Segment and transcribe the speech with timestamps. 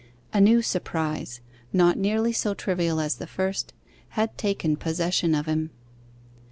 [0.33, 1.41] A new surprise,
[1.71, 3.71] not nearly so trivial as the first,
[4.17, 5.69] had taken possession of him.